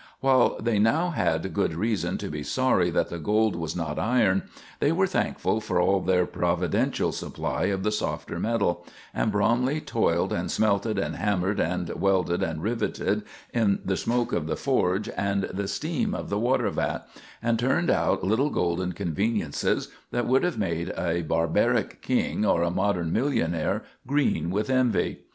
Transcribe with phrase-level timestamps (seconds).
[0.19, 4.41] ]While they now had good reason to be sorry that the gold was not iron,
[4.79, 8.83] they were thankful for their providential supply of the softer metal,
[9.13, 13.21] and Bromley toiled and smelted and hammered and welded and riveted,
[13.53, 17.07] in the smoke of the forge and the steam of the water vat,
[17.39, 22.71] and turned out little golden conveniences that would have made a barbaric king or a
[22.71, 25.19] modern millionaire green with envy.